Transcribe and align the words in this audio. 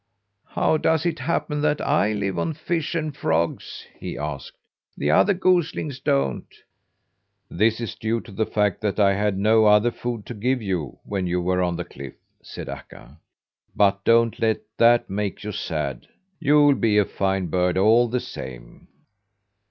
"How 0.47 0.77
does 0.77 1.05
it 1.05 1.19
happen 1.19 1.61
that 1.61 1.79
I 1.79 2.11
live 2.11 2.39
on 2.39 2.53
fish 2.55 2.95
and 2.95 3.15
frogs?" 3.15 3.85
he 3.99 4.17
asked. 4.17 4.55
"The 4.97 5.11
other 5.11 5.35
goslings 5.35 5.99
don't." 5.99 6.47
"This 7.51 7.79
is 7.79 7.93
due 7.93 8.19
to 8.21 8.31
the 8.31 8.47
fact 8.47 8.81
that 8.81 8.99
I 8.99 9.13
had 9.13 9.37
no 9.37 9.67
other 9.67 9.91
food 9.91 10.25
to 10.25 10.33
give 10.33 10.59
you 10.59 10.97
when 11.05 11.27
you 11.27 11.39
were 11.39 11.61
on 11.61 11.75
the 11.75 11.85
cliff," 11.85 12.15
said 12.41 12.67
Akka. 12.67 13.19
"But 13.75 14.03
don't 14.03 14.39
let 14.39 14.61
that 14.77 15.07
make 15.07 15.43
you 15.43 15.51
sad. 15.51 16.07
You'll 16.39 16.73
be 16.73 16.97
a 16.97 17.05
fine 17.05 17.45
bird 17.45 17.77
all 17.77 18.07
the 18.07 18.19
same." 18.19 18.87